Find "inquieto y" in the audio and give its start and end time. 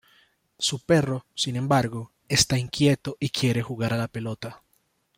2.57-3.29